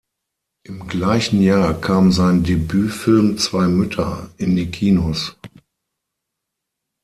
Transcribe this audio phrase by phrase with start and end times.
[0.63, 5.37] Im gleichen Jahr kam sein Debütfilm "Zwei Mütter" in die Kinos.